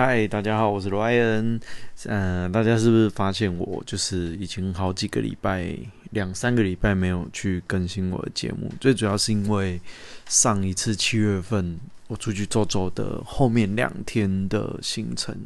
[0.00, 1.60] 嗨，大家好，我是 Ryan。
[2.04, 5.76] 嗯，大家是不是发现我就是已经好几个礼拜、
[6.10, 8.72] 两三个礼拜没有去更新我的节目？
[8.80, 9.80] 最主要是因为
[10.28, 11.76] 上一次七月份
[12.06, 15.36] 我出去走走的后面两天的行程，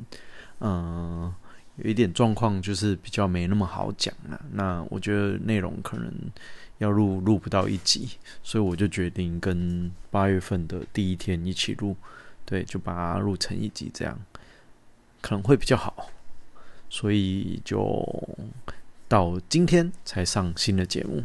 [0.61, 1.33] 嗯，
[1.77, 4.39] 有一点状况，就是比较没那么好讲了。
[4.53, 6.13] 那我觉得内容可能
[6.77, 8.07] 要录录不到一集，
[8.43, 11.97] 所以我就决定跟八月份的第一天一起录，
[12.45, 14.21] 对，就把它录成一集这样。
[15.23, 16.11] 可能会比较好，
[16.91, 18.05] 所以就
[19.07, 21.23] 到今天才上新的节目。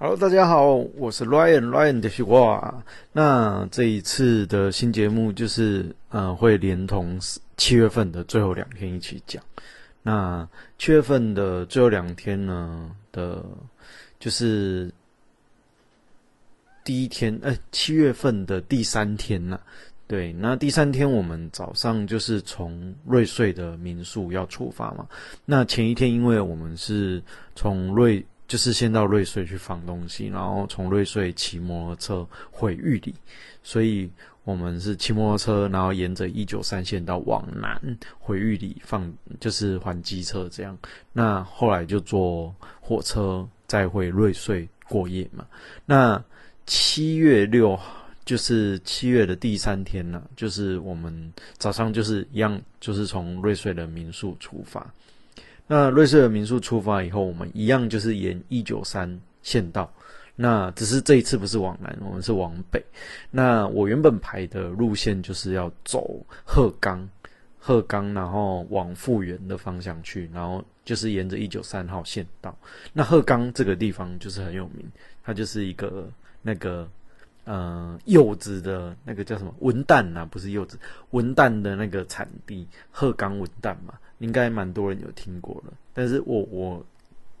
[0.00, 2.82] Hello，大家好，我是 Ryan，Ryan 的西瓜。
[3.12, 7.20] 那这一次的新节目就是，呃，会连同
[7.56, 9.40] 七月份的最后两天一起讲。
[10.02, 13.44] 那七月份的最后两天呢的。
[14.22, 14.88] 就是
[16.84, 19.58] 第一天，呃，七月份的第三天呐，
[20.06, 25.08] 对，那第三天我们早上就是从瑞穗的民宿要出发嘛。
[25.44, 27.20] 那前一天，因为我们是
[27.56, 33.12] 从瑞，就是先到瑞穗去放东西，然后从瑞穗骑摩托车回玉里，
[33.64, 34.08] 所以
[34.44, 40.78] 我们是骑摩托车，然后沿着一九三线到往南回玉里放，就是还机车这样。
[41.12, 43.44] 那后来就坐火车。
[43.72, 45.46] 再回瑞穗过夜嘛？
[45.86, 46.22] 那
[46.66, 47.80] 七月六
[48.22, 54.86] 就是七月的第三天呢，就是我们早上就是一样，就是从瑞穗的民宿出发。
[55.66, 59.90] 那瑞穗的民宿出发以后，我们一样就是沿一九三县道。
[60.36, 62.84] 那只是这一次不是往南，我们是往北。
[63.30, 67.08] 那我原本排的路线就是要走鹤冈。
[67.64, 72.52] 鹤冈，然后往复原的方向去，然后就是沿着一九三号线道。
[72.92, 74.84] 那鹤冈这个地方就是很有名，
[75.22, 76.10] 它就是一个
[76.42, 76.88] 那个
[77.44, 80.76] 呃柚子的那个叫什么文旦啊，不是柚子，
[81.10, 85.72] 文旦的那个产地，鹤冈文旦嘛，应该蛮多人有听过了。
[85.94, 86.84] 但是我我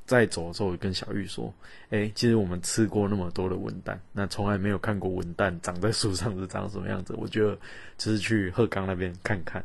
[0.06, 1.52] 在走的时候我跟小玉说，
[1.90, 7.12] 哎，其实我们吃过那么多的文旦，那从来没有看过文旦长在树上是长什么样子。
[7.18, 7.58] 我觉得
[7.98, 9.64] 就是去鹤冈那边看看。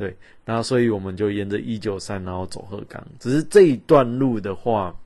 [0.00, 0.16] 对，
[0.46, 3.06] 然后所以我们就沿着一九三，然后走鹤岗。
[3.18, 4.96] 只是这一段路的话，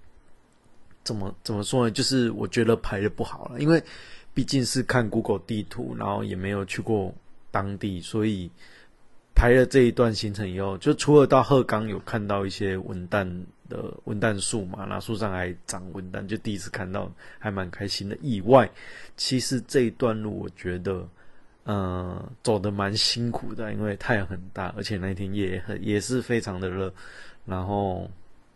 [1.02, 1.90] 怎么怎么说呢？
[1.90, 3.82] 就是我觉得排的不好了，因为
[4.32, 7.12] 毕竟是看 Google 地图，然后也没有去过
[7.50, 8.48] 当地，所以
[9.34, 13.28] 排了这一段行程以后，就除了到鹤岗有看到一些文旦
[13.68, 17.10] 的文旦树嘛，那树上还长文旦，就第一次看到，
[17.40, 18.16] 还蛮开心的。
[18.22, 18.70] 以外，
[19.16, 21.08] 其实这一段路我觉得。
[21.66, 26.92] 嗯，走的蛮辛苦的，因为太阳很大，而且那一天也很也是非常的热，
[27.46, 28.10] 然后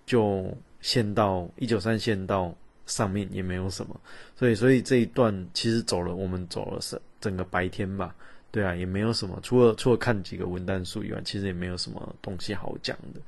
[0.04, 2.54] 就线到一九三线到
[2.84, 3.98] 上面也没有什么，
[4.36, 8.14] 所以所以这一段其实走了，我们走了是整个白天吧，
[8.50, 13.20] 对啊，也没有什么，除了除了看几个文旦树以外，其实也没有什么东西好讲的。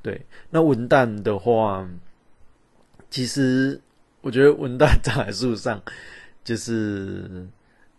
[0.00, 0.18] 对，
[0.48, 1.86] 那文旦的话，
[3.10, 3.78] 其实
[4.22, 5.82] 我觉得文旦长在树上
[6.42, 7.46] 就是。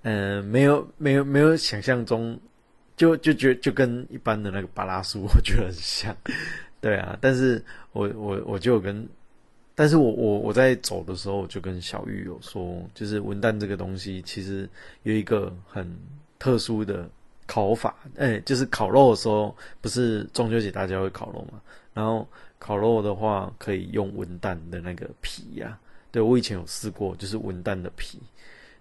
[0.03, 2.39] 嗯，没有，没有，没有想象中，
[2.95, 6.15] 就就觉就跟一般的那个巴拉树， 我觉得很像，
[6.79, 7.17] 对啊。
[7.19, 9.05] 但是我我我就跟，
[9.75, 14.69] 但是我我我在走的时候，我就跟小玉有说，就是文旦这个东西，其实
[15.03, 15.85] 有一个很
[16.37, 17.09] 特殊的
[17.45, 21.59] 烤法，哎，就是烤肉的时候，不是中秋节大家会烤肉嘛？
[21.93, 22.25] 然后
[22.57, 25.77] 烤肉的话，可以用文旦的那个皮呀，
[26.09, 28.17] 对我以前有试过，就是文旦的皮。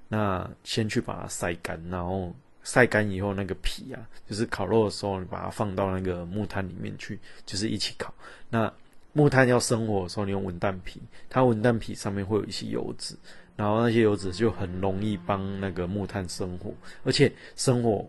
[0.09, 8.13] 那先去把它晒干，然后晒干以后，那个皮啊，就是烤肉的时候，你把它放到那个木炭里面去，就是一起烤。
[8.51, 8.73] 那
[9.13, 13.17] 木炭要生火的时候，你用文旦皮，它文旦皮上面会有一些油脂，
[13.57, 16.73] 然后那些油脂就很容易帮那个木炭生火，
[17.05, 18.07] 而且生火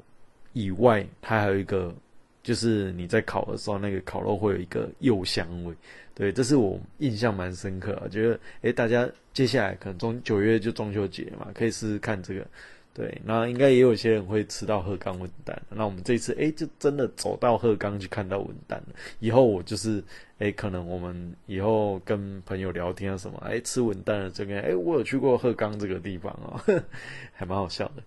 [0.54, 1.96] 以外，它还有一个，
[2.44, 5.74] 就是你在烤的时候，那个烤肉会有一个柚香味。
[6.16, 12.46] 对，这是我印象蛮深刻，觉得诶，大家接下来可能中九月就中秋节嘛，可以试试看这个。
[12.92, 15.56] 对，那应该也有些人会吃到鹤冈文旦。
[15.70, 18.88] 那我们这次诶，就真的走到鹤冈去看到文旦了。
[19.20, 20.04] 以后我就是
[20.40, 26.60] 诶，可能我们以后跟朋友聊天啊什么，诶，吃文旦的这边，诶，我有去过鹤冈这个地方哦，
[27.32, 28.04] 还蛮好笑的。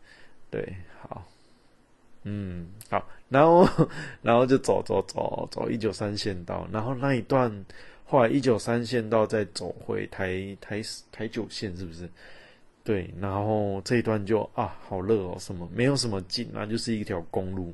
[0.50, 1.26] 对，好，
[2.24, 3.68] 嗯，好，然后
[4.22, 7.64] 然后就走走走走一九三线道，然后那一段。
[8.04, 12.06] 后来一九三线道再走回台台台九线是不是？
[12.84, 17.72] 对，然后这一段就啊好热哦，什么没有什么景啊，就是一条公路。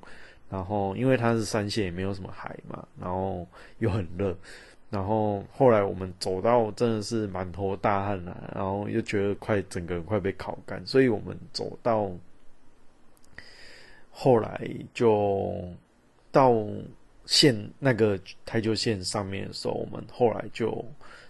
[0.49, 3.45] 然后因为它是山线，也没有什么海嘛，然后
[3.79, 4.33] 又很热。
[4.91, 12.09] 然后后来我们走到真的是满头大汗了，然后又觉得快整个人快被烤干，所以我们走到
[14.21, 15.63] 后来就
[16.33, 16.53] 到
[17.25, 20.85] 线那个台球线上面的时候，我们后来就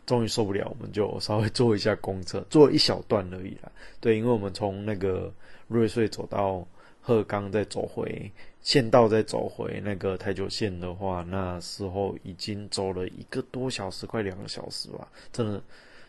[0.06, 3.70] 终于受不了，我们就稍微坐一下公车，坐一小段而已啦。
[4.00, 5.30] 对，因为我们从那个
[5.66, 6.66] 瑞穗走到
[7.02, 8.32] 鹤冈，再走回。
[8.62, 15.62] 县道再走回那个台九线的话，那时候已经走了一个多小时，快两个小时吧，真的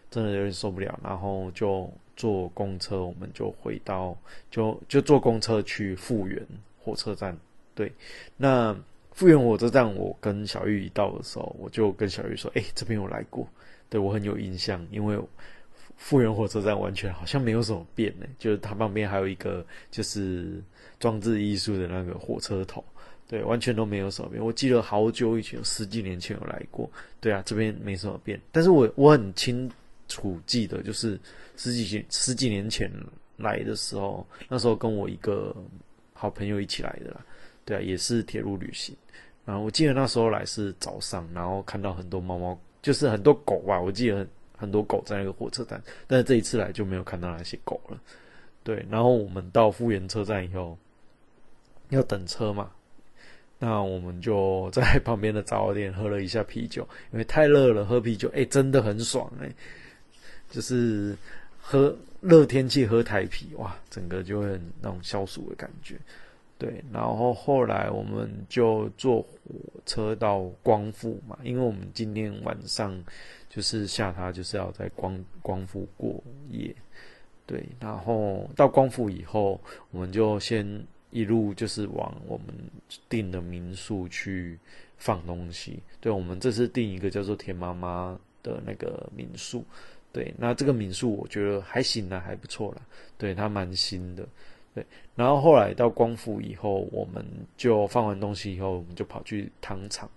[0.09, 0.99] 真的有点受不了。
[1.03, 4.17] 然后就坐公车，我们就回到
[4.49, 6.45] 就就坐公车去复原
[6.89, 7.37] 火车站。
[7.75, 7.91] 对，
[8.35, 8.75] 那
[9.11, 13.47] 复原火车站，我跟小玉一到的时候，我就跟小玉说：“哎，这边我来过，
[13.89, 15.17] 对我很有印象，因为
[15.97, 20.61] 复原火车站完全好像没有什么变呢，就是它旁边还有一个就是。”
[20.99, 22.83] 装置艺术的那个火车头，
[23.25, 24.43] 对，完全都没有什么变。
[24.43, 26.91] 我记得好久以前，十几年前有来过。
[27.21, 28.37] 对啊，这边没什么变。
[28.51, 29.71] 但是我我很清
[30.09, 31.17] 楚记得，就是
[31.55, 32.91] 十几十几年前
[33.37, 35.55] 来的时候，那时候跟我一个
[36.19, 37.25] 好朋友一起来的啦。
[37.63, 38.95] 对啊，也是铁路旅行。
[39.45, 43.79] 然后我记得那时候来是早上，然后看到很多猫猫，就是很多狗吧。
[43.79, 47.97] 我记得很很多狗在那个火车站，但是这一次来就没有看到那些狗了。
[48.63, 50.77] 对，然后我们到复原车站以后。
[51.89, 52.69] 要等车嘛？
[53.57, 59.51] 那我们就在旁边的杂货店喝了一下啤酒，因为太热了，喝啤酒哎，真的很爽哎！
[60.51, 61.17] 就是
[61.59, 65.97] 喝热天气喝台啤，哇，整个就会那种消暑的感觉。
[66.57, 69.55] 对，然后后来我们就坐火
[69.85, 73.01] 车到光复嘛，因为我们今天晚上
[73.49, 76.75] 就是下榻，就是要在光光复过夜。
[77.45, 79.59] 对，然后到光复以后，
[79.91, 80.85] 我们就先。
[81.11, 82.45] 一路就是往我们
[83.09, 84.59] 订的民宿去
[84.99, 85.79] 放东西。
[85.99, 89.65] 对，我们这次订一个叫做田妈妈的那个民宿。
[90.11, 92.81] 对，那这个民宿我觉得还行啊，还不错啦。
[93.17, 94.27] 对，它蛮新的。
[94.73, 94.85] 对，
[95.15, 97.25] 然后后来到光复以后，我们
[97.57, 100.09] 就放完东西以后，我们就跑去糖厂。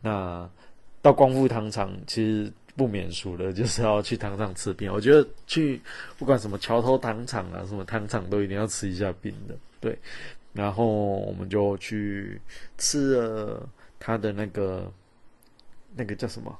[0.00, 0.48] 那
[1.02, 4.90] 到光复糖厂，其实不免俗的，就是要去糖厂吃冰。
[4.90, 5.80] 我觉得去
[6.18, 9.54] 不管什么桥头糖厂啊，什么糖厂，都一定要吃一下冰的。
[9.80, 9.98] 对，
[10.52, 12.40] 然后我们就去
[12.78, 14.90] 吃了他的那个
[15.94, 16.58] 那个叫什么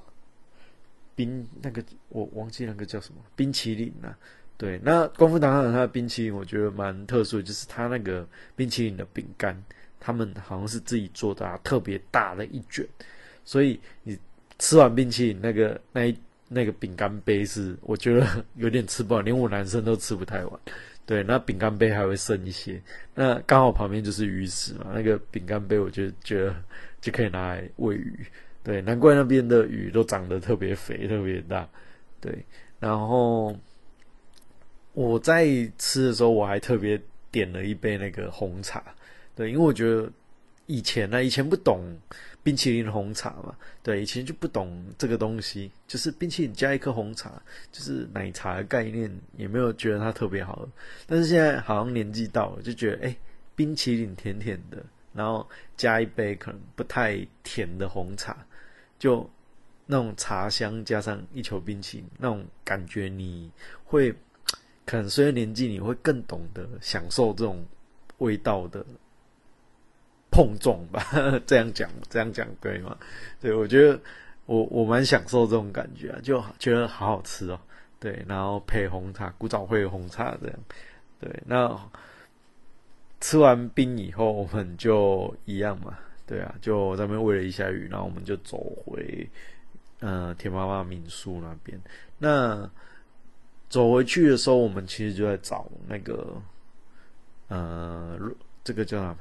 [1.21, 4.17] 冰，那个我忘记那个叫什么冰淇淋了。
[4.57, 8.27] 对，那功夫糖厂它的冰淇淋我觉得蛮特殊，就是它那个
[8.57, 9.55] 冰淇淋的饼干，
[9.99, 12.87] 他们好像是自己做的，啊特别大的一卷，
[13.45, 14.19] 所以你
[14.59, 16.17] 吃完冰淇淋那个那一
[16.49, 20.61] 那个饼干杯是，我觉得有点吃不完，连我男生都吃不太完。
[21.05, 22.81] 对，那饼干杯还会剩一些，
[23.15, 26.55] 那刚好旁边就是鱼池嘛，那个饼干杯我就觉得
[27.03, 28.27] 就可以拿来喂鱼。
[28.63, 31.69] 对，难怪那边的鱼都长得特别肥、特别大。
[32.21, 32.45] 对，
[32.79, 33.57] 然后
[34.93, 35.47] 我在
[35.79, 38.83] 吃的时候，我还特别点了一杯那个红茶。
[39.35, 40.11] 对，因为我觉得
[40.67, 41.99] 以前呢，以前不懂。
[42.43, 47.31] 冰淇淋红茶嘛，对，以前就不懂这个东西，就是冰淇淋加一颗红茶，
[47.71, 50.67] 就是奶茶的概念，也没有觉得它特别好。
[51.07, 53.15] 但是现在好像年纪到了，就觉得哎，
[53.55, 54.83] 冰淇淋甜甜的，
[55.13, 55.47] 然后
[55.77, 58.35] 加一杯可能不太甜的红茶，
[59.01, 59.29] 就
[59.87, 63.51] 那种茶香加上一球冰淇淋，那种感觉你
[63.85, 64.15] 会
[64.87, 67.67] 可能随着年纪，你会更懂得享受这种
[68.19, 68.87] 味道的。
[70.33, 71.05] 碰撞吧，
[71.45, 72.97] 这样讲，这样讲对吗？
[73.41, 74.01] 对我觉得
[74.47, 77.59] 我我蛮享受这种感觉啊，就觉得好好吃哦。
[77.99, 80.57] 对，然后配红茶，古早会红茶这样。
[81.19, 81.77] 对，那
[83.21, 85.99] 吃完冰以后，我们就一样嘛。
[86.31, 89.29] 对啊，就在那边喂了一下鱼，然后我们就走回
[89.99, 91.77] 呃田妈妈民宿那边。
[92.19, 92.71] 那
[93.69, 96.41] 走回去的时候，我们其实就在找那个
[97.49, 98.17] 呃，
[98.63, 99.17] 这个叫什么？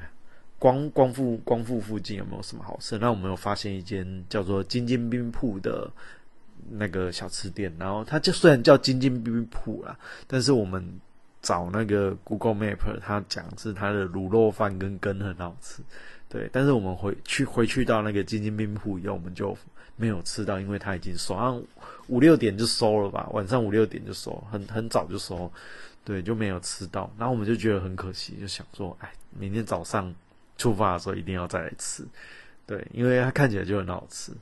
[0.59, 2.99] 光光复光复附近有没有什么好吃？
[2.99, 5.89] 那我们有发现一间叫做金金冰铺的
[6.69, 9.97] 那个小吃店，然后它就虽然叫金金冰铺啦，
[10.27, 10.85] 但是我们
[11.41, 15.81] 找那个 Google Map，它讲是它的卤肉饭跟羹很好吃，
[16.29, 16.49] 对。
[16.53, 19.57] 但是我们回去回去到那个金金冰铺以后，我们就
[19.95, 21.63] 没有吃到，因为它已经收，好像
[22.07, 25.51] 五六点就收了吧，晚上五六点就收，很很早就收，
[26.05, 27.11] 对，就没有吃到。
[27.17, 30.13] 然后我们就觉得很可惜，就想说，哎，明天早上。
[30.59, 32.03] 出发的时候一定要再来吃，
[32.65, 34.33] 对，因为它看起来就很好吃，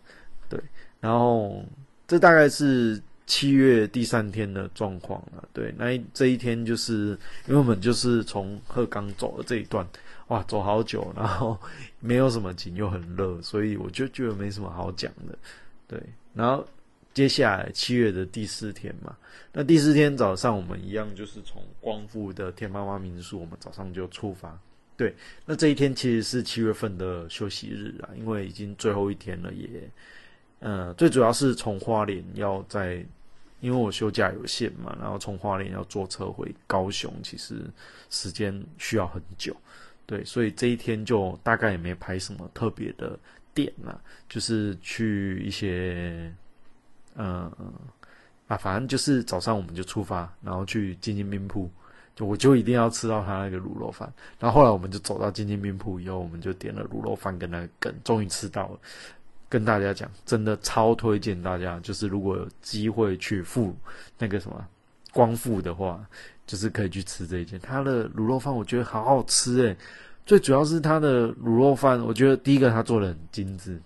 [0.49, 0.59] 对。
[0.99, 1.63] 然后
[2.07, 5.71] 这大概是七月第三天的状况了，对。
[5.77, 7.09] 那这一天就是
[7.47, 9.87] 因为我们就是从鹤岗走的这一段，
[10.27, 11.57] 哇，走好久，然后
[11.99, 15.37] 没有什么景，又很热，所以我就觉得没什么好讲的，
[15.87, 16.01] 对。
[16.33, 16.65] 然后
[17.13, 19.15] 接下来七月的第四天嘛，
[19.51, 24.59] 那第四天早上我们一样就是从光复的田妈妈民宿，我们早上就出发。
[24.95, 25.15] 对，
[25.45, 29.67] 那这一天其实是七月份的休息日啊，因为已经最后一天了，也，
[30.59, 33.05] 呃，最主要是从花莲要在，
[33.61, 37.61] 因为我休假有限嘛，然后从花莲要坐车回高雄，其实
[38.09, 39.55] 时间需要很久，
[40.07, 43.19] 对，所以这一天就大概也没拍什么特别的
[43.53, 43.93] 点啊，
[44.27, 46.33] 就是去一些，
[47.15, 47.51] 嗯，
[48.47, 51.69] 啊，反正就是早上我们就出发，然后去金金冰铺。
[52.15, 58.79] 就我就一定要吃到他那个卤肉饭，然后后来我们就走到金金冰铺以后，我们就点了卤肉饭跟那个梗，终于吃到了。
[59.47, 63.75] 跟大家讲，真的超推荐大家，就是如果有机会去赴
[64.17, 64.67] 那个什么
[65.11, 66.05] 光复的话，
[66.45, 67.59] 就是可以去吃这一间。
[67.59, 69.77] 他的卤肉饭我觉得好好吃诶，
[70.25, 73.79] 最主要是他的卤肉饭，我觉得第一个他做的很精致，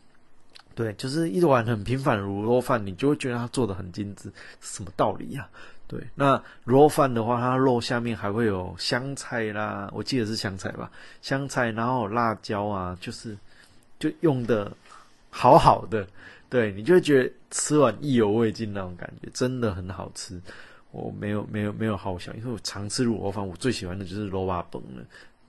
[0.74, 5.48] 对，就是一碗很平凡的卤肉饭，你就会觉得他做的很精致，什么道理呀？
[5.88, 10.90] 对，那卤肉饭的话，它肉下面还会有香菜啦，我记得是香菜吧，
[11.22, 13.38] 香菜，然后辣椒啊，就是
[14.00, 14.72] 就用的
[15.30, 16.08] 好好的，
[16.50, 20.42] 对你就会觉得吃完意犹未尽那种感觉，真的很好吃。
[20.92, 25.04] 我没有没有没有好想，因为我常吃卤肉饭，我最喜欢的就是萝卜崩了。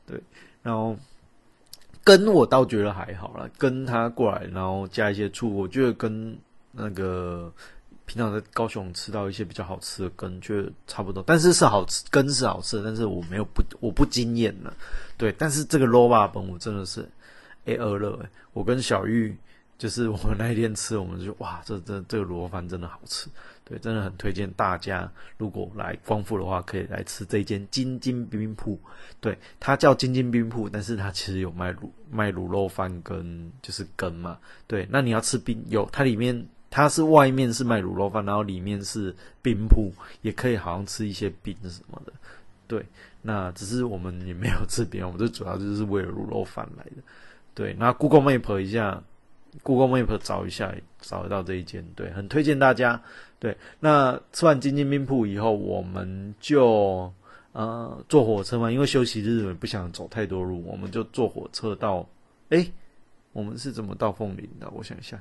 [0.07, 0.21] 对，
[0.63, 0.97] 然后
[2.03, 6.39] 跟我倒觉得还好啦，跟他过来，然后加一些醋，我觉得跟
[6.71, 7.53] 那个。
[8.05, 14.77] 平常在高雄吃到一些比较好吃的羹，就差不多，但是是好吃，羹是好吃的，但是我没有不我不惊艳了，
[15.17, 17.09] 对，但是这个萝卜崩我真的是
[17.65, 19.35] A 二了，我跟小玉
[19.83, 23.29] 就是我们那一天吃，我们就哇，这这这个卤肉饭真的好吃，
[23.65, 28.81] 对，真的很推荐大家，如果来光复的话，可以来吃这间金金冰冰铺，
[29.21, 36.47] 对，它叫金金冰铺，但是它其实有卖卤卖卤肉饭跟就是羹嘛，对，那你要吃冰有它里面。
[36.75, 42.13] 它是外面是卖卤肉饭，然后里面是冰铺，也可以好像吃一些冰什么的。
[42.67, 42.83] 对，
[43.21, 47.03] 那只是我们也没有吃冰，我们最主要就是为了卤肉饭来的。
[47.53, 49.03] 对，那 Google Map 一下
[49.63, 53.01] ，Google Map 找一下，找得到这一间，对，很推荐大家。
[53.39, 57.13] 对，那吃完金金冰铺以后，我们就
[57.53, 62.09] 呃坐火车嘛，因为休息日也不想走太多路，我们就坐火车到。
[62.51, 62.71] 哎，
[63.33, 64.71] 我们是怎么到凤林的？
[64.71, 65.21] 我想一下。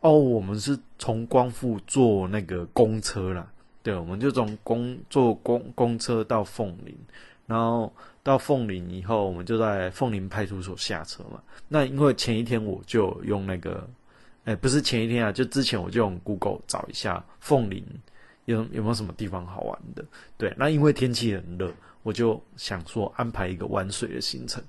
[0.00, 3.50] 哦，我们是从光复坐那个公车啦，
[3.82, 6.96] 对，我们就从公坐公公车到凤林，
[7.46, 7.92] 然后
[8.28, 11.42] 到凤林以后，我们就在凤林派出所下车嘛。
[11.66, 13.88] 那因为前一天我就用那个，
[14.44, 17.82] 哎，不是前一天啊，就之前我就用 Google 找一下凤林
[18.44, 20.04] 有有没有什么地方好玩的。
[20.36, 24.62] 对，那因为天气很热，我就想说安排一个玩水的行程。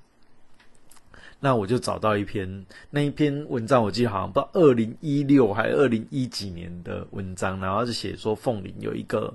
[1.38, 9.34] 那我就找到一篇那一篇文章，我记得好像不二零一六还是二零一几年的文章，然后就写说凤林有一个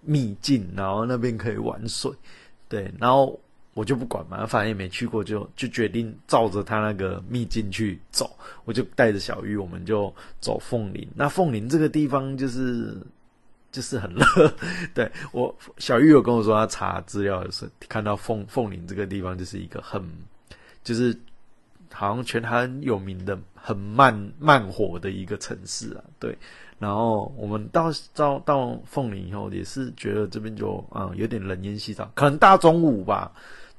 [0.00, 2.10] 秘境，然后那边可以玩水，
[2.68, 3.38] 对，然后
[3.74, 8.30] 我就不管嘛，反正也没去过，就就决定照着他那个秘境去走，
[8.64, 11.08] 我就带着小玉，我们就走凤林。
[11.14, 12.96] 那凤林这个地方就是
[13.72, 14.54] 就是很热，
[14.94, 20.02] 对我小玉有跟我说，他查资料的时候看到凤凤林这个地方就是一个很。
[20.84, 21.14] 就是
[21.92, 26.36] 好像全台有名的很慢慢火的一个城市啊，对。
[26.78, 33.32] 然后我们到到到凤林以后，也是觉得这边就嗯有点冷烟稀少，可能大中午吧，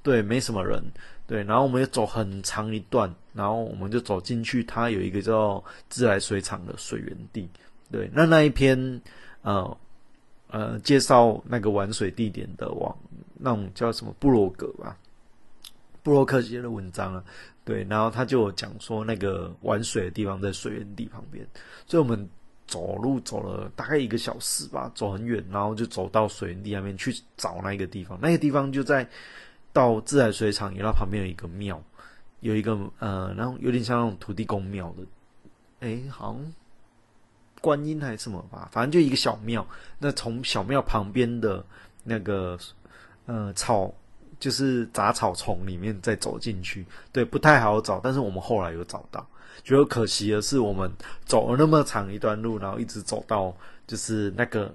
[0.04, 0.84] 对，没什么人，
[1.26, 1.42] 对。
[1.44, 7.48] 然后我们又走很长一段，然后我们就走进去，它有一个叫自来水厂的水源地，
[7.90, 8.10] 对。
[8.14, 9.02] 那那一篇
[9.44, 9.78] 呃
[10.50, 12.94] 呃介绍那个玩水地点的网，
[13.38, 14.98] 那种叫什么布罗格吧。
[16.02, 17.24] 布洛克写的文章啊，
[17.66, 21.46] 对，然后他就讲说那个玩水的地方在水源地旁边，
[21.86, 22.28] 所以我们
[22.66, 28.18] 走路走了大概一个小时吧，走很远，然后就走到水源地那边去找那个地方。
[28.22, 29.08] 那个地方就在
[29.74, 31.82] 到自来水厂，然后旁边有一个庙，
[32.40, 35.04] 有一个呃，然后有点像那种土地公庙的，
[35.82, 36.54] 哎，好像
[37.62, 39.68] 观音还是什么吧，反正就一个小庙。
[39.98, 41.64] 那从小庙旁边的
[42.04, 42.58] 那个
[43.26, 43.94] 呃草。
[44.40, 48.00] 就是杂草丛里面再走进去，对，不太好找。
[48.02, 49.28] 但是我们后来有找到，
[49.66, 50.90] 觉得可惜的是，我们
[51.26, 53.54] 走了那么长一段路，然后一直走到
[53.86, 54.74] 就是那个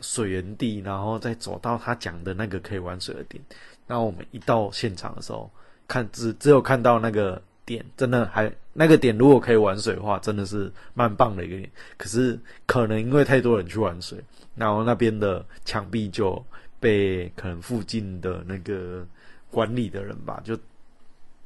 [0.00, 3.44] 水源地，然后再走到他讲的那个可以玩水的点。
[3.86, 5.50] 那我们一到现场的时候，
[5.86, 11.70] 看只只有看到那个点，真的还那个点如果可以玩水的话，真的是蛮棒的一个点。
[11.98, 14.18] 可是可能因为太多人去玩水，
[14.54, 16.42] 然后那边的墙壁就。
[16.80, 19.06] 被可能附近的那个
[19.50, 20.58] 管理的人吧，就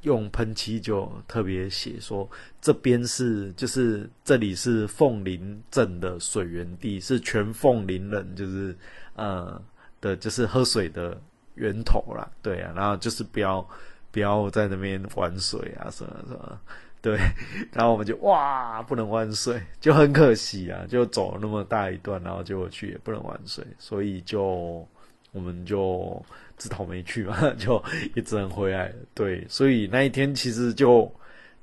[0.01, 2.29] 用喷漆就特别写说，
[2.61, 8.75] 这边是就是这里是凤林镇的水源地，是全凤林人就是
[9.15, 9.61] 呃
[10.01, 11.19] 的，就是喝水的
[11.55, 12.29] 源头啦。
[12.41, 13.65] 对啊，然后就是不要
[14.11, 16.59] 不要在那边玩水啊什么什么。
[17.01, 17.17] 对，
[17.73, 24.87] 然后我们就哇不能玩水，就很可惜啊，就走了那么大一段，然后结果去也不能玩水，所以就
[25.33, 26.25] 我们就
[26.55, 27.83] 自讨没趣嘛， 就
[28.15, 28.93] 也只能回来。
[29.13, 31.11] 对，所以那一天其实就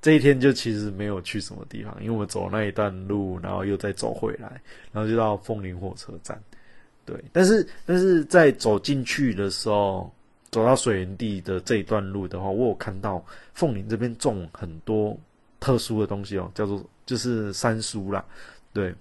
[0.02, 4.60] 这一天就其实没有去什么地方，因为我们走那一段路，然后又再走回来，
[4.92, 6.38] 然后就到凤林火车站。
[7.06, 10.12] 对，但是但是在走进去的时候，
[10.50, 13.24] 走到水源地的这一段路的话，我有看到
[13.54, 15.18] 凤林这边种很多。
[15.62, 18.24] 特殊的东西哦，叫做就是山苏啦，
[18.72, 18.94] 对，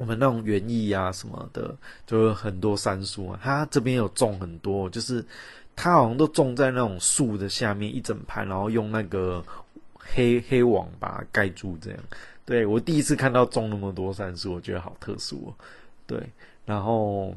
[0.00, 1.76] 我们那种园艺啊什么的，
[2.06, 3.38] 就有很多杉树啊。
[3.42, 5.22] 它这边有种很多，就是
[5.76, 9.44] 它好像都种在那种树的下面一整排，然后用那个
[9.98, 12.00] 黑黑网把它盖住，这样。
[12.46, 15.64] 对我第一次看到种那么多杉树，我觉得好特殊哦。
[16.06, 16.18] 对，
[16.64, 17.36] 然后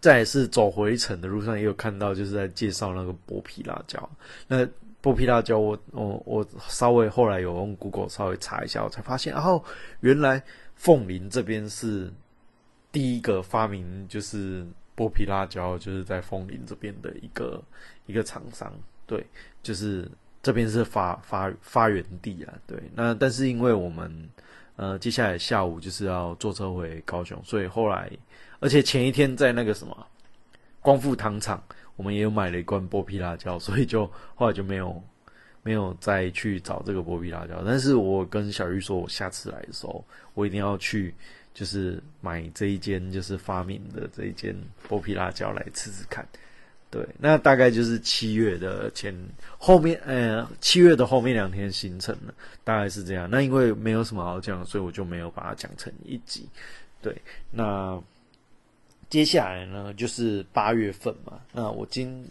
[0.00, 4.08] 再是走回程的路上也有看到，就是在介绍那个剥皮辣椒，
[4.48, 4.66] 那。
[5.02, 9.64] 剥皮辣椒，我我我稍微后来有用 Google 稍微查一下，我才发现，然后
[9.98, 10.40] 原来
[10.82, 12.12] 凤林这边是
[12.90, 17.62] 第一个发明就是剥皮辣椒，就是在凤林这边的一个
[18.06, 18.72] 一个厂商，
[19.06, 19.24] 对，
[19.62, 20.10] 就是
[20.42, 24.28] 这边是发发发源地啊，对，那但是因为我们
[24.74, 28.10] 呃接下来下午就是要坐车回高雄，所以后来
[28.58, 29.96] 而且前一天在那个什么
[30.80, 31.62] 光复糖厂。
[31.94, 35.00] 我们也有买了一罐剥皮辣椒，所以就后来就没有
[35.62, 37.62] 没有再去找这个剥皮辣椒。
[37.64, 40.04] 但是我跟小玉说，我下次来的时候，
[40.34, 41.14] 我一定要去，
[41.54, 44.54] 就是买这一间就是发明的这一间
[44.88, 46.26] 剥皮辣椒来吃吃看。
[46.90, 49.14] 对，那大概就是七月的前
[49.58, 53.28] 后面，呃，七月的后面两天行程了，大概是这样。
[53.30, 56.48] 那因为没有什么好讲，所以我就没有把它讲成一集。
[57.00, 57.16] 对，
[57.50, 58.02] 那。
[59.08, 61.38] 接下来呢，就是八月份嘛。
[61.52, 62.26] 那我今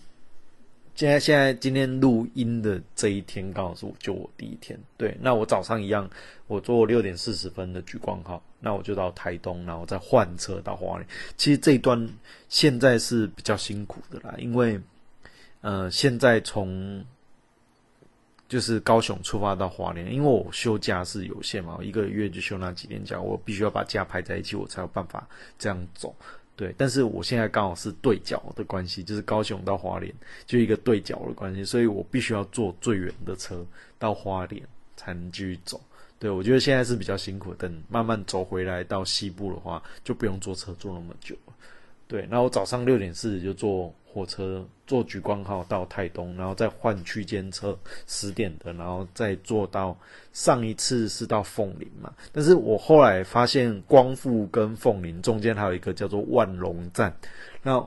[0.94, 4.80] 现在现在今天录音的这一天，刚好是我就我第一天。
[4.98, 6.08] 对，那我早上一样，
[6.48, 11.08] 我坐六点四十分的莒光号，那我就到台东，然后再换车到花莲。
[11.38, 12.08] 其实这一段
[12.50, 14.80] 现在是比较辛苦的啦，因为
[15.62, 17.04] 呃，现在从
[18.48, 25.28] 就是高雄出发到花莲，因为我休假是有限嘛，一个月就休那几天假，我必须要把假排在一起，我才有办法
[25.58, 26.14] 这样走。
[26.56, 30.14] 对，但是我现在刚好是对角的关系，就是高雄到花莲
[30.46, 33.66] 就一个对角的关系，所以我必须要坐最远的车
[33.98, 34.62] 到花莲
[34.96, 35.82] 才能继续走。
[36.20, 41.54] 对我觉得现在是比较辛苦，等慢慢走回来到西部的话，就不用坐车坐那么久了。
[42.12, 49.98] 对，那我早上六点四十就坐火车坐莒光号到台东，然后再换区间车十点的，然后再坐到
[50.34, 57.16] 上一次是到凤林嘛，但是我后来发现光复跟凤林中间还有一个叫做万隆站，
[57.64, 57.82] 那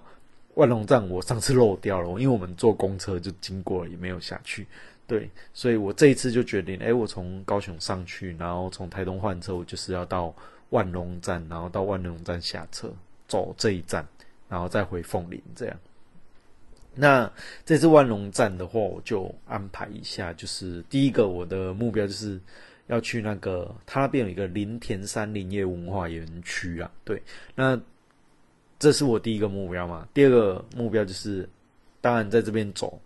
[0.54, 4.66] 万隆站我上次漏掉了，因为我们坐公车就经过了，也没有下去。
[5.06, 10.34] 对，所以我这一次就决定，哎，我从高雄上去，然后从台东换车，我就是要到
[10.70, 12.90] 万隆站，然后到万隆站下车。
[13.26, 14.06] 走这一站，
[14.48, 15.76] 然后再回凤林这样。
[16.94, 17.28] 那
[17.64, 22.40] 这次万隆站的话，我就安排一下，就是第一个我的目标就是
[22.86, 26.88] 要去那个，它那边有一个林田山林业文化园区啊。
[27.02, 27.20] 对，
[27.56, 27.76] 那
[28.78, 30.06] 这是我第一个目标嘛。
[30.14, 31.48] 第二个目标就是，
[32.00, 33.00] 当然在这边走，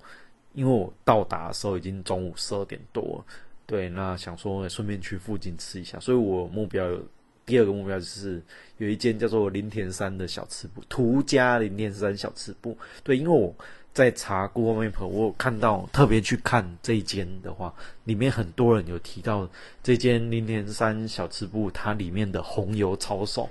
[0.53, 3.25] 因为我到达的时候已经中午十二点多，
[3.65, 6.87] 对，那想说顺便去附近吃一下，所以我目标。
[7.49, 8.43] 第二个目标就是
[8.77, 12.77] 有一间叫做林田山的小吃部，涂家林田山小吃部。
[13.03, 13.53] 对，因为我
[13.95, 19.49] 在查 Google Map，我有看到特别去看这一间的话，里面很多人有提到
[19.83, 23.49] 这间林田山小吃部，它里面的红油抄手，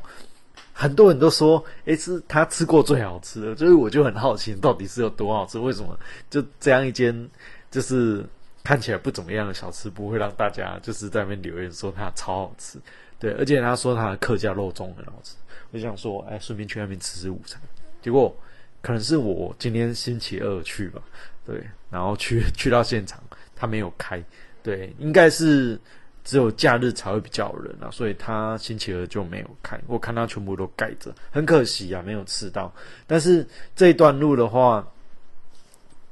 [0.71, 5.57] 很多人都说，诶，是他吃过最好吃的，所以我就很好奇，到底是有多好吃？
[5.57, 7.29] 为什么就这样一间
[7.71, 8.23] 就是
[8.63, 12.79] 看起来不怎么样的小吃部，会让大家就是在那边留言说它超好吃？
[13.19, 15.35] 对，而且他说他的客家肉粽很好吃，
[15.71, 17.59] 我就想说，哎，顺便去那边吃吃午餐。
[18.01, 18.35] 结果
[18.81, 21.01] 可能是我今天星期二去吧，
[21.45, 23.21] 对，然后去去到现场，
[23.55, 24.23] 他没有开，
[24.61, 25.79] 对，应该是
[26.23, 29.79] 只有假日才会比较人啊，所以他星期二就没有开。
[29.87, 32.71] 我看他全部都盖着，很可惜啊，没有吃到。
[33.07, 34.87] 但是这一段路的话，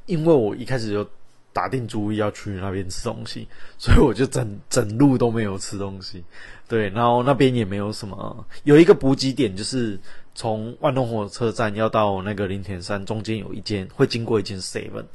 [0.08, 1.08] 因为我一开始就。
[1.56, 6.22] 打定主意要去那边吃东西，所以我就整整路都没有吃东西。
[6.68, 10.00] 对，然后那边也没有什么，有一个补给点，就是
[10.34, 15.06] 从万东火车站要到那个林田山中间有一间会经过一间 seven，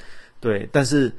[0.40, 1.12] 对，但是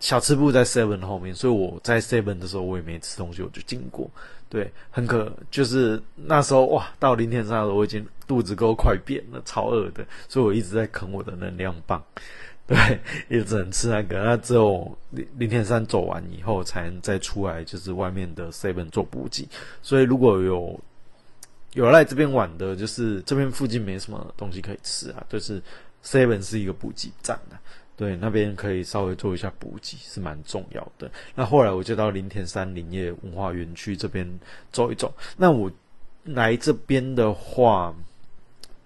[0.00, 4.10] 小吃部在 Seven 后面，所以我在 Seven 的时候我也没吃东西，我就经过。
[4.50, 12.02] 对，很可就是那时候哇，到林田山的时候我已经肚子都快扁了，超饿的，所以我一直在啃我的能量棒。
[12.68, 12.98] 对，
[13.28, 14.24] 也只能吃那个。
[14.24, 19.46] 那只有零零点三走完以后，才能再出来，就是外面的 Seven 做补给。
[19.82, 20.80] 所以如果有
[21.74, 25.62] 有来这边玩的，就是这边附近没什么东西可以吃啊，就是
[26.02, 27.58] Seven 是一个补给站的。
[27.96, 31.10] 对，那边可以稍微做一下补给，是蛮重要的。
[31.34, 34.26] 那后来我就到林田山林业文化园区这边
[34.72, 35.14] 走一走。
[35.36, 35.70] 那我
[36.24, 37.94] 来这边的话。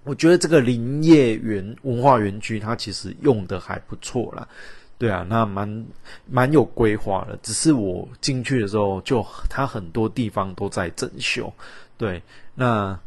[0.09, 4.49] 我觉得这个林业园文化园区，它其实用的还不错啦，
[4.97, 5.87] 对啊，那蛮
[6.27, 7.39] 蛮有规划的。
[7.43, 11.53] 只是我进去的时候，就它很多地方都在整修，
[11.97, 12.23] 对，
[12.55, 12.99] 那。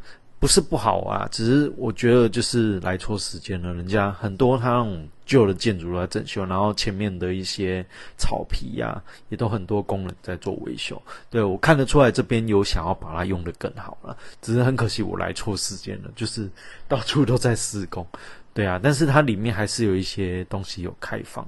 [0.42, 3.76] 不是不好啊，只是我觉得就是来错时间了。
[3.76, 7.86] 人家很多他那种旧的建筑来整修，然后前面的一些
[8.18, 9.00] 草皮呀，
[9.30, 11.00] 也都很多工人在做维修。
[11.30, 16.50] 对我看得出来，这边有想要把它用得更好了，只是很可惜我来错时间了，就是
[16.88, 18.04] 到处都在施工。
[18.54, 21.48] 对啊，但是它里面还是有一些东西有开放，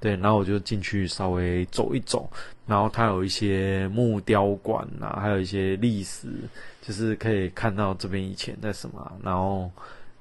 [0.00, 2.26] 对，然后我就进去稍微走一走，
[2.66, 6.26] 然后它有一些木雕馆啊，还有一些历史，
[6.80, 9.70] 就是可以看到这边以前在什么，然后，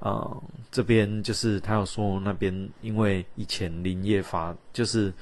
[0.02, 5.14] 嗯，这边就是他有说那边因为以前林业发，就是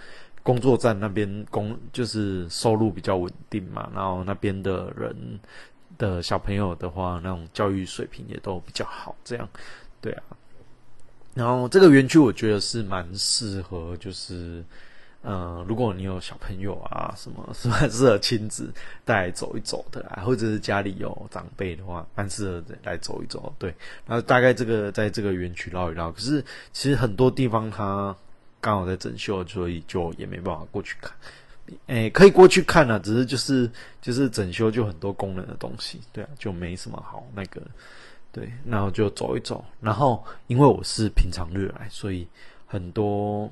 [0.41, 5.15] 工作站那边工就是收入比较稳定嘛，然后那边的人
[5.99, 9.47] 的小朋友的话，那种教育水平也都比较好，这样，
[10.01, 10.23] 对啊。
[11.35, 14.63] 然后这个园区我觉得是蛮适合，就是，
[15.21, 23.53] 呃，如果你有小朋友啊，什么 是蛮适合亲子带走一走的啊，或者是家里有长辈的话，蛮适合来走一走。
[23.59, 23.75] 对，
[24.07, 28.15] 然后大概这个在这个园区绕一绕，可是其实很多地方它
[28.61, 31.11] 刚好在整修，所以就也没办法过去看。
[31.87, 33.69] 诶，可以过去看啊，只是就是
[34.01, 37.61] 就是整修就很多功能的东西，对啊，就没什么好那个。
[38.35, 42.27] 对，然后就走一走，然后因为我是平常日来，所以
[42.67, 43.49] 很多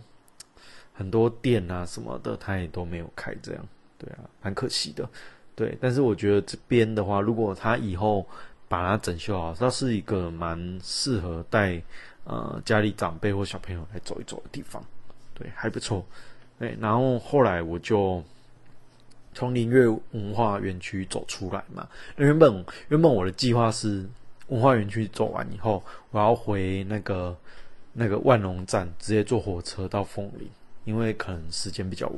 [0.94, 3.66] 很多店啊什么的，它也都没有开，这样，
[3.98, 5.10] 对啊，蛮可惜的。
[5.56, 8.28] 对，但是我觉得这边的话，如果他以后
[8.68, 11.82] 把它整修好，它是一个蛮适合带
[12.26, 14.84] 呃家里长辈或小朋友来走一走的地方，
[15.34, 16.06] 对，还不错。
[16.60, 18.22] 对，然后后来我就
[19.34, 24.06] 从林月文化园区走出来嘛，原本原本我的计划是。
[24.54, 27.36] 文化园区走完以后，我要回那个
[27.92, 30.48] 那个万隆站，直接坐火车到凤林，
[30.86, 32.18] 因为可能时间比较晚。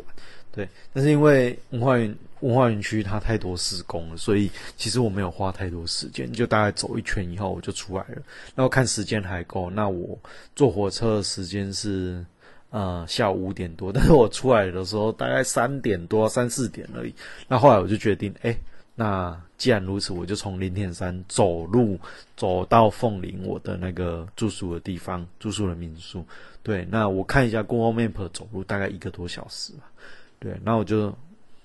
[0.52, 8.22] 对，但是因为文化园文化园区它太多施工了，所以其实我没有花太多时间，就大概走一圈以后我就出来了。
[8.54, 10.20] 然后看时间还够，那我
[10.58, 12.26] 坐火车的时间是
[12.70, 17.16] 呃下午五点多，但是我出来的时候大概三点多三四点而已。
[17.48, 18.54] 那后来我就决定，哎。
[18.98, 22.00] 那既然如此，我就从林田山走路
[22.38, 26.26] 走到凤林我的那个住宿的地方，住宿的民宿。
[26.64, 29.92] 对，那我看一下 Google Map 走路大概一个多小时吧。
[30.40, 31.14] 对，那我就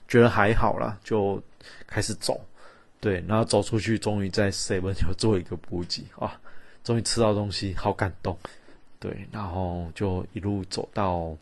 [0.08, 1.40] 觉得还好啦，就
[1.86, 2.40] 开始走。
[2.98, 6.40] 对，然后走出去，终于在 Seven 有做一个补给啊，
[6.82, 8.36] 终于吃到东西，好感动。
[8.98, 11.36] 对，然后就一路走到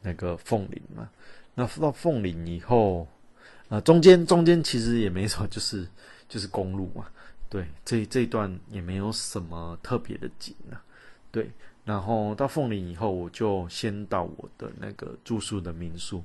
[0.00, 1.10] 那个凤林嘛。
[1.54, 3.06] 那到凤林以后。
[3.68, 5.84] 啊，中间中间其实也没什么，就是
[6.28, 7.06] 就是公路嘛，
[7.50, 10.78] 对，这这一段也没有什么特别的景啊，
[11.32, 11.50] 对，
[11.84, 16.22] 然后到凤林以后，我就先到我的那个住宿的民宿，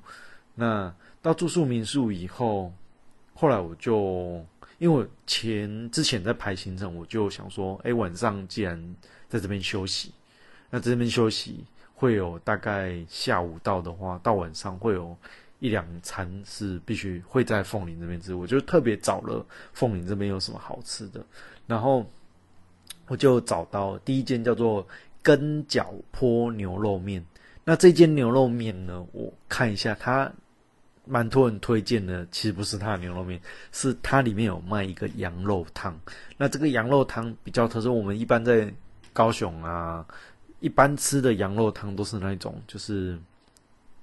[0.53, 2.71] 那到住宿民宿以后，
[3.33, 4.45] 后来我就
[4.77, 8.95] 因为我前之前在排行程，我就想说，哎，晚上既然
[9.27, 10.11] 在这边休息，
[10.69, 15.17] 那这边休息会有大概下午到的话，到晚上会有。
[15.61, 21.23] 一两餐是必须会在凤林这边吃，我就特别找了凤林这边有什么好吃的，
[21.67, 22.03] 然后
[23.07, 24.87] 我就找到第一间叫做
[25.21, 27.23] 根脚坡牛肉面。
[27.63, 30.31] 那这间牛肉面呢，我看一下，它
[31.05, 33.39] 蛮多人推荐的，其实不是它的牛肉面，
[33.71, 35.95] 是它里面有卖一个羊肉汤。
[36.37, 38.73] 那这个羊肉汤比较特殊，我们一般在
[39.13, 40.03] 高雄啊，
[40.59, 43.15] 一般吃的羊肉汤都是那种就是。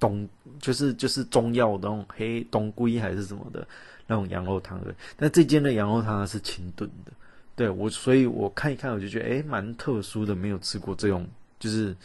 [0.00, 0.28] 冬
[0.60, 3.66] 就是就是中药那种黑冬龟还是什么的
[4.06, 7.12] 那种羊肉汤的，但这间的羊肉汤是清炖的，
[7.56, 11.26] 对我，所以我看一看我就觉得哎蛮特殊的，没有吃过这种
[11.58, 11.96] 就是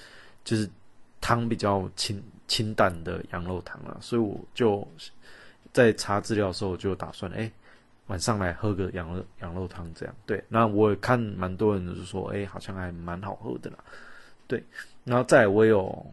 [0.44, 0.68] 就是
[1.22, 4.88] 汤比较清清淡的羊肉汤啊，所以我就
[5.72, 7.52] 在查资料的时候我就打算哎
[8.08, 13.78] 晚上来喝个羊肉羊肉汤这样，对，那我也看蛮多人就是说哎好像还蛮好喝的啦，
[14.48, 14.64] 对，
[15.04, 16.06] 然后再我有。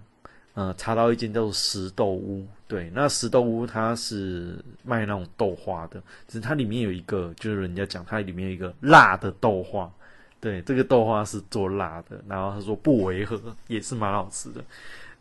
[0.54, 9.90] 呃，查到一间叫做石豆屋，对，那石豆屋它是卖那种豆花的，只是它里面有一个，就是人家讲它里面有一个辣的豆花，
[10.40, 14.62] 对，这个豆花是做辣的，然后他说不违和，也是蛮好吃的，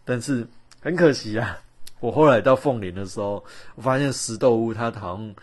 [0.04, 0.46] 但是
[0.82, 1.58] 很可惜啊，
[2.02, 3.44] 我后来到凤林的时候，
[3.76, 5.36] 我发现石豆屋它好像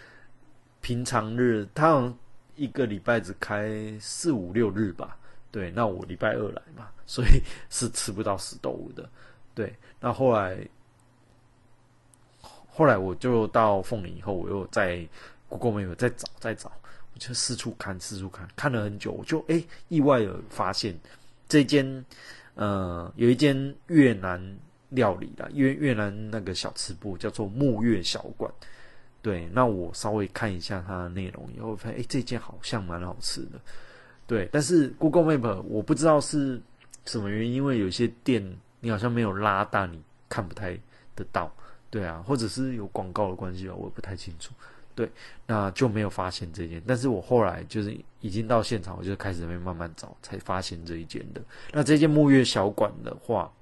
[0.81, 2.19] 平常日，它好像
[2.57, 5.17] 一个礼拜只开四五六日吧，
[5.53, 9.09] 对，那我礼拜二来嘛，所以是吃不到石豆屋的。
[9.57, 10.69] 对，那后来，
[12.69, 15.09] 后来我就到凤林以后，我又在
[15.49, 16.71] Google Map 再找再找，
[17.15, 20.95] 我就四处看四处看，看了很久，我就哎意外的发现
[21.49, 22.05] 这间
[22.55, 24.39] 呃有一间越南
[24.91, 28.53] 料理啦，越越南那个小吃部叫做沐月小馆。
[29.23, 33.59] 对，那我稍微看一下它的内容以后，发现哎这间好像蛮好吃的。
[34.27, 36.61] 对，但是 Google Map 我不知道是
[37.07, 38.47] 什么原因，因为有些店。
[38.87, 40.79] 你好像没有拉大，你看不太
[41.17, 41.53] 得到，
[41.91, 44.55] 对啊，或者是有广告的关系吧，我也不太清楚。
[44.95, 45.11] 对，
[45.45, 46.81] 那就没有发现这件。
[46.87, 51.43] 但是我后来就是已经到现场，我就开始会慢慢找，才发现这一件的。
[51.73, 53.53] 那这件木月小馆的话，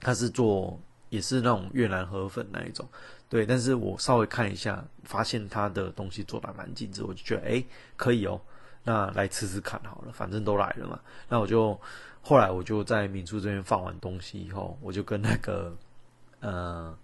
[0.00, 0.76] 它是做
[1.10, 2.84] 也是那种越南河粉那一种，
[3.28, 3.46] 对。
[3.46, 7.64] 但是我稍微看一下，发现它的东西做的蛮精致，我就觉得哎
[7.96, 8.40] 可以哦，
[8.82, 11.80] 那来吃吃看好了，反正都来了嘛，那我就。
[12.22, 15.76] 后来我就在民宿这边放完东西以后，我就跟那个
[16.40, 16.96] 呃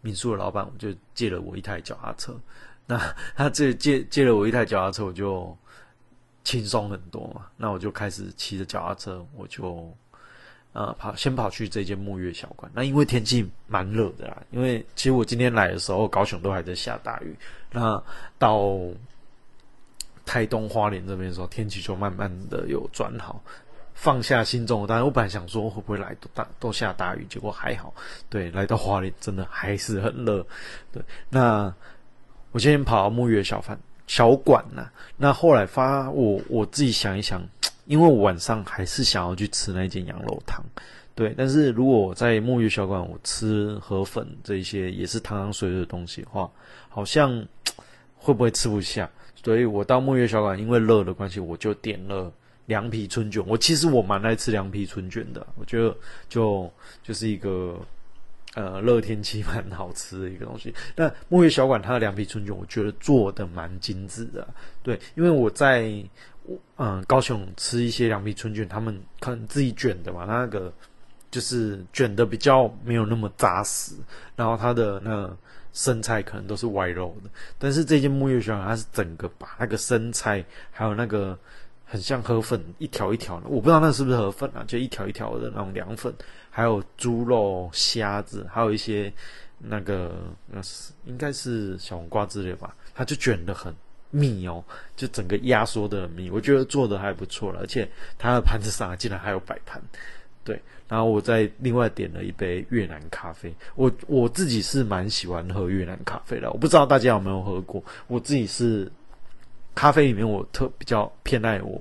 [0.00, 2.34] 民宿的老板，我就借了我一台脚踏车。
[2.86, 2.98] 那
[3.34, 5.56] 他这借借了我一台脚踏车，我就
[6.42, 7.46] 轻松很多嘛。
[7.56, 9.90] 那我就开始骑着脚踏车，我就
[10.74, 12.70] 呃跑先跑去这间沐月小馆。
[12.74, 17.34] 那因为天气蛮热的啦，因为其实我今天来的时候，高雄都还在下大雨。
[17.72, 18.02] 那
[18.38, 18.76] 到
[20.26, 23.42] 台东花莲这边的时候，天气就慢慢的有转好。
[24.04, 27.94] 放下心中，当然我本来想说会不会来都大都下大雨，结果还好。
[28.28, 30.46] 对，来到花莲真的还是很热。
[30.92, 31.74] 对，那
[32.52, 37.42] 我今天跑到沐月小饭小馆呐，那后来发我我自己想一想，
[37.86, 40.62] 因为我晚上还是想要去吃那间羊肉汤。
[41.14, 46.50] 对，但是如果我在沐月小馆我吃河粉这些也是汤汤水水的东西的话，
[46.90, 47.42] 好像
[48.18, 49.08] 会不会吃不下？
[49.42, 52.30] 所以我到沐月小馆，因为热的关系，我就点了。
[52.66, 55.94] 凉皮春卷，我其实我蛮爱吃凉皮春卷的，我觉得
[56.30, 56.70] 就
[57.02, 57.78] 就是一个
[58.54, 60.74] 呃热天气蛮好吃的一个东西。
[60.96, 64.48] 那沐月小馆它的凉皮春卷，我觉得做的蛮精致的，
[64.82, 65.92] 对，因为我在
[66.76, 70.72] 嗯高雄吃一些凉皮春卷，他们可能自己卷的嘛，那个
[71.30, 73.94] 就是卷的比较没有那么扎实，
[74.36, 75.30] 然后它的那
[75.74, 81.38] 生菜可能都是歪肉的，但是这件沐月小馆它是整个把那个生菜还有那个。
[81.86, 86.12] 很像河粉，一条一条的，我不知道那是不是河粉啊，就一条一条的那种凉粉，
[86.50, 89.12] 还有猪肉、虾子，还有一些
[89.58, 90.16] 那个
[90.50, 93.72] 那是应该是小黄瓜之类吧，它就卷的很
[94.10, 94.64] 密哦，
[94.96, 99.80] 就整个压缩的密，我觉得做的还不错了，而且它的盘子上竟然还有摆盘，
[100.42, 108.90] 对，然后我再另外点了一杯越南咖啡，我我自己是蛮喜欢喝越南咖啡的，我不知道大家有没有喝过，我自己是。
[109.74, 111.80] 咖啡里面，我特比较偏爱我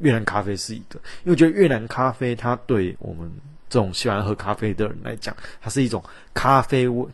[0.00, 3.30] 越南咖啡是一个，因为我觉得越南咖啡它对我们
[3.68, 7.06] 这种喜欢喝咖啡的人来讲，它是一种咖啡味，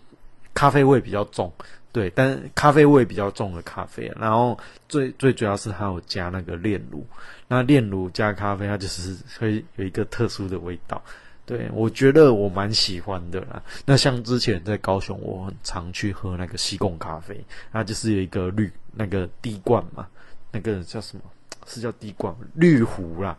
[0.54, 1.52] 咖啡味比较重，
[1.90, 4.12] 对，但咖啡味比较重的咖啡。
[4.20, 7.04] 然后最最主要是它有加那个炼乳，
[7.48, 11.02] 那炼乳加咖啡，它就是会有一个特殊的味道。
[11.46, 13.62] 对我觉得我蛮喜欢的啦。
[13.84, 17.38] 那像之前在高雄，我很常去喝那个西贡咖啡，
[17.70, 20.06] 那就是有一个绿那个滴罐嘛，
[20.50, 21.22] 那个叫什么？
[21.66, 23.36] 是叫滴罐滤壶啦。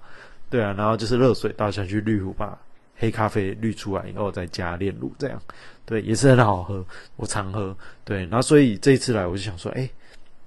[0.50, 2.58] 对啊，然后就是热水倒下去滤壶，把
[2.96, 5.42] 黑咖啡滤出来以后再加炼乳，这样
[5.86, 6.86] 对也是很好喝。
[7.16, 7.76] 我常喝。
[8.04, 9.90] 对，然后所以这一次来我就想说，哎。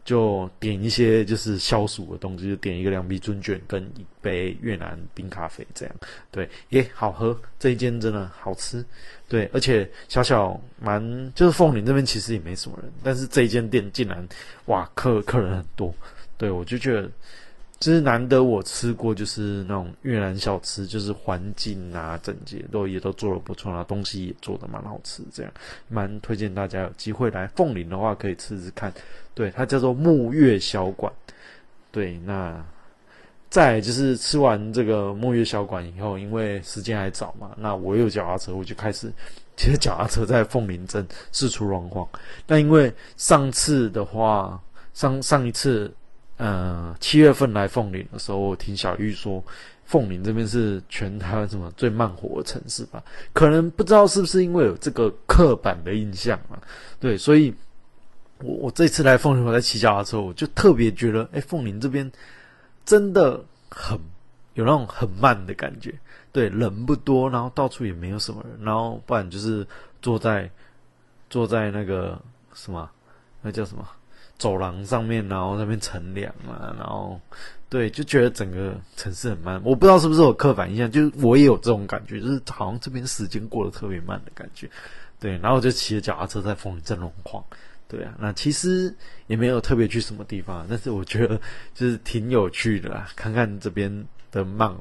[0.08, 5.94] 就点一些就是消暑的东西，就点一个凉皮尊卷跟一杯越南冰咖啡，这样
[6.30, 7.38] 对，也好喝。
[7.58, 8.82] 这一间真的好吃，
[9.28, 14.26] 对，而且小小蛮就是凤林这边其实也没什么人，但是这一间店竟然
[14.64, 15.94] 哇客客人很多，
[16.38, 17.10] 对我就觉得。
[17.80, 25.52] 就是难得我吃过，就是那种越南小吃，就是环境啊、整洁都也都做的不错啦，东西也做的蛮好吃，这样
[25.86, 28.92] 蛮推荐大家有机会来凤林的话可以吃吃看。
[29.32, 31.12] 对，它叫做沐月小馆。
[31.92, 32.60] 对，那
[33.48, 39.08] 再就是吃完这个沐月小馆以后，因为时间还早嘛，那我有脚踏车，我就开始
[39.56, 42.04] 骑着脚踏车在凤林镇四处乱晃。
[42.44, 44.60] 那因为上次的话，
[44.94, 45.88] 上上一次。
[46.38, 49.44] 呃七月份来凤林的时候，我听小玉说，
[49.84, 53.02] 凤林这边是全台湾什么最慢活的城市吧？
[53.32, 56.56] 可能不知道是不是因为有这个刻板的印象啊？
[56.98, 57.54] 对，所以
[58.40, 62.10] 我我这次来凤林，我在骑脚踏车，我就特别觉得，哎，凤林这边
[62.84, 63.98] 真的很
[64.54, 65.94] 有那种很慢的感觉。
[66.30, 69.66] 对，人不多，然后到处也没有什么人，然后不然就是
[70.00, 70.48] 坐在
[71.30, 72.20] 坐在那个
[72.54, 72.88] 什么，
[73.40, 73.88] 那叫什么
[74.38, 77.20] 走廊上面，然后那边乘凉啊，然后
[77.68, 79.60] 对，就觉得整个城市很慢。
[79.64, 84.70] 我不知道是不是我刻板印象，就是我也有这种感觉，就是好像这边时间过得特别慢的感觉。
[85.20, 87.44] 对，然后我就骑着脚踏车在风里正龙晃。
[87.88, 88.94] 对啊，那其实
[89.26, 91.40] 也没有特别去什么地方，但是我觉得
[91.74, 94.74] 就是挺有趣的啦，看看这边的慢。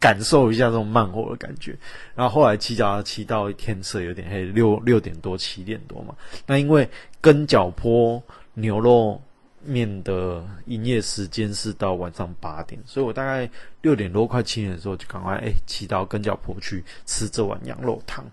[0.00, 1.74] 感受一下这种慢活的感觉，
[2.14, 6.14] 然后后来骑脚踏骑到天色有点黑，六六点多七点多嘛。
[6.46, 6.86] 那因为
[7.22, 8.22] 跟脚坡
[8.54, 9.20] 牛肉
[9.62, 13.48] 面的营业时间是到晚上八点，所以我大概
[13.82, 18.24] 六点多快七点的时候就赶快哎骑到跟脚坡去吃这碗羊肉汤。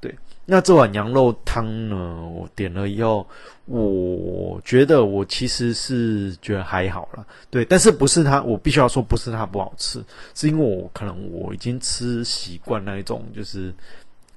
[0.00, 3.26] 对，那这碗羊肉汤呢，我点了以后。
[3.68, 10.00] 我觉得我其实是觉得还好了，对，但是不是它，我必须要说不是它不好吃，
[10.36, 13.74] 是因为我可能我已经吃习惯那一种，就是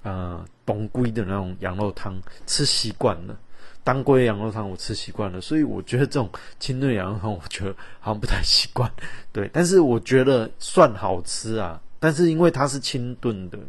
[0.02, 3.38] 呃东龟的那种羊肉汤，吃习惯了，
[3.84, 6.30] 当归羊肉汤我吃习惯了，所以我觉得这种
[6.60, 8.92] 清炖羊肉汤，我觉得好像不太习惯，
[9.32, 11.82] 对，但是我觉得算好吃啊。
[12.02, 13.60] 但是因为它是清炖的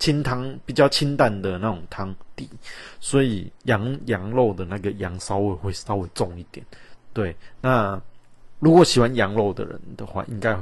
[0.00, 2.50] 清汤，比较清淡的那种汤底，
[2.98, 6.66] 所以羊羊肉的那个羊骚味会稍微重一点。
[7.12, 8.00] 对，那
[8.58, 10.58] 如果喜欢羊肉的人的话，应该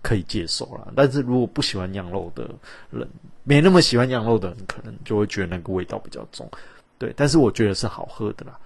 [0.00, 0.90] 可以接受啦。
[0.96, 2.48] 但是如果不喜欢羊肉的
[2.90, 3.06] 人，
[3.44, 6.50] 没那么喜欢羊肉的人，可能就会觉得那个味道比较重。
[6.98, 8.58] 对，但是我觉得是好喝的啦。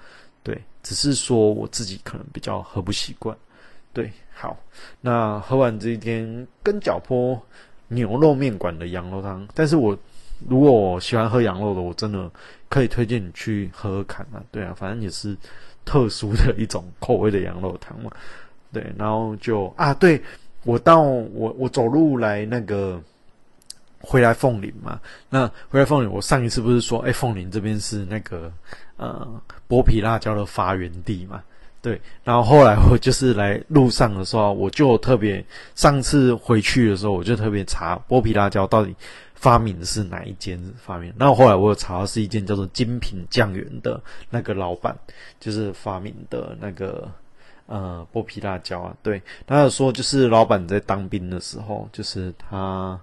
[0.42, 3.36] 对，只是说我自己可能比较喝不习惯。
[3.92, 4.56] 对，好，
[5.00, 7.40] 那喝完这一天跟脚坡。
[7.92, 9.98] 牛肉面馆的羊肉汤，但是我
[10.48, 12.30] 如果喜欢喝羊肉的，我真的
[12.68, 14.40] 可以推荐你去喝喝看啊。
[14.52, 15.36] 对啊，反正也是
[15.84, 18.08] 特殊的一种口味的羊肉汤嘛。
[18.72, 20.22] 对，然后就啊，对
[20.62, 23.02] 我到我我走路来那个
[24.00, 28.52] 回来凤林嘛，那回来凤林，我上一次不是说，哎，凤林这边是那个
[28.96, 31.42] 呃剥皮辣椒的发源地嘛。
[31.82, 35.42] 对，然后后来我就是来路上的时候，我就特别
[35.74, 38.94] 上次回去的时候，我就特别查剥皮辣椒到底
[39.34, 41.10] 发明的是哪一间发明。
[41.18, 44.94] 然后后来我有查到是一间叫做精品酱园的那个老板，
[45.38, 47.10] 就是发明的那个
[47.64, 48.94] 呃剥皮辣椒啊。
[49.02, 53.00] 对，他有说就是老板在当兵的时候，就是他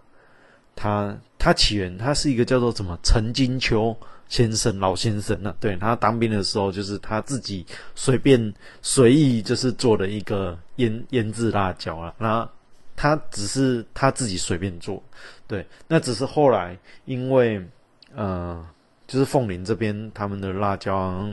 [0.77, 3.93] 他他起源，他是一个叫做什么陈金秋。
[4.29, 5.55] 先生，老先生呢？
[5.57, 12.13] 对他当兵的时候，就是他自己随便随意就是做了一个腌腌制辣椒啊。
[12.17, 12.45] 那
[12.93, 15.01] 他只是他自己随便做，
[15.47, 15.65] 对。
[15.87, 17.65] 那只是后来因为
[18.13, 18.61] 呃，
[19.07, 21.25] 就是凤林这边他们的辣椒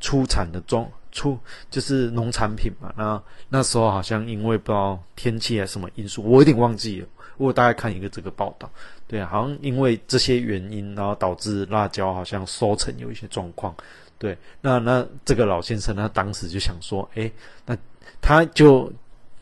[0.00, 1.38] 出产的装出
[1.70, 2.92] 就是农产品嘛。
[2.96, 7.06] 那那时候好像因为不知道天气还是什么因素，我有点忘记了。
[7.40, 8.70] 我大概看一个这个报道，
[9.08, 13.74] 对，好像因为这些原因，然后导致辣椒好像收成有一些状况，
[14.18, 17.30] 对，那那这个老先生他当时就想说，哎，
[17.64, 17.76] 那
[18.20, 18.92] 他就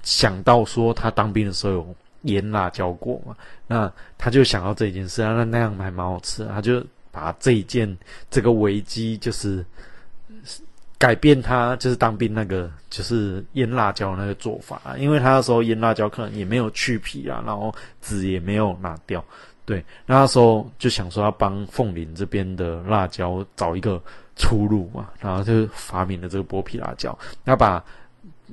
[0.03, 7.99] 想到说他当兵的时候有腌辣椒过嘛，那他就想到这一件事，那那样还蛮好吃，他就把这一件
[8.31, 9.65] 这个危机就是。
[10.99, 19.25] 改变他就是当兵那个就是腌辣椒那个做法，因为他那时候腌辣椒可能也没有去皮啊，然后籽也没有拿掉，
[19.65, 24.03] 对，那时候就想说要帮凤林这边的辣椒找一个
[24.35, 27.83] 出路嘛，然后就发明了这个剥皮辣椒，要把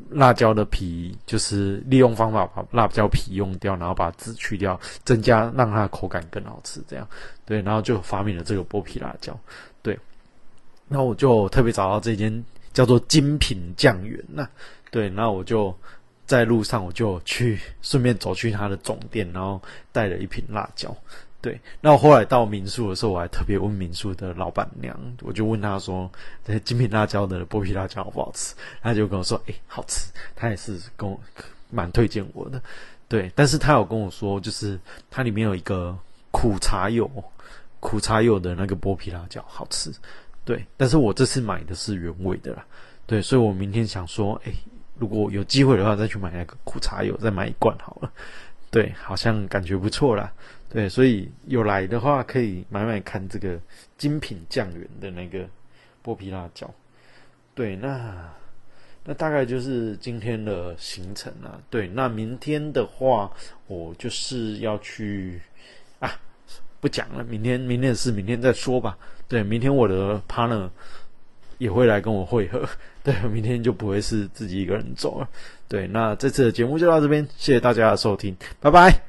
[0.10, 7.08] 辣椒的皮就是利用方法把辣椒皮用掉，然后把籽去掉，增加让它的口感更好吃，这样，
[7.45, 9.36] 对，然后就发明了这个剥皮辣椒，
[10.87, 12.43] 那我就特别找到这间
[12.73, 14.47] 叫做精品酱园那，
[14.91, 15.75] 对，那我就
[16.25, 20.95] 在路上我就去顺便走去他的总店，然后带了一瓶辣椒，
[21.41, 26.09] 对，那我后来到民宿的时候，我还特别问民宿的老板娘，我就问她说，
[26.43, 28.55] 这精品辣椒的剥皮辣椒好不好吃？
[28.81, 31.19] 她就跟我说，哎，好吃，她也是跟我
[31.69, 32.61] 蛮推荐我的，
[33.07, 34.79] 对，但是她有跟我说，就是
[35.09, 35.97] 它里面有一个
[36.31, 37.09] 苦茶油，
[37.79, 39.91] 苦茶油的那个剥皮辣椒好吃。
[40.45, 42.63] 对，但是我这次买的是原味的啦，
[43.07, 44.53] 对，所以我明天想说，哎，
[44.99, 48.11] 如果有机会的话，再去买那个苦茶油，再买一罐好了。
[48.69, 50.31] 对，好像感觉不错啦。
[50.69, 53.59] 对，所以有来的话可以买买看这个
[53.97, 55.47] 精品酱园的那个
[56.03, 56.69] 剥皮辣椒。
[57.53, 58.29] 对，那
[59.05, 61.61] 那大概就是今天的行程了。
[61.69, 63.31] 对，那明天的话，
[63.67, 65.41] 我就是要去，
[66.86, 68.95] 不讲了明天明天的事明天再说吧。
[69.27, 70.69] 对明天我的 partner
[71.57, 72.63] 也会来跟我会合。
[73.03, 75.27] 对明天就不会是自己一个人走了。
[75.67, 79.01] 对那这次的节目就到这边谢谢大家的收听拜拜。